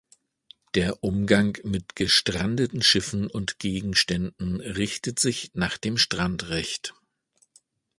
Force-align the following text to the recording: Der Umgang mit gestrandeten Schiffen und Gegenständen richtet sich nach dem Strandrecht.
Der 0.73 1.03
Umgang 1.03 1.59
mit 1.63 1.95
gestrandeten 1.95 2.81
Schiffen 2.81 3.27
und 3.29 3.59
Gegenständen 3.59 4.59
richtet 4.59 5.19
sich 5.19 5.51
nach 5.53 5.77
dem 5.77 5.99
Strandrecht. 5.99 6.95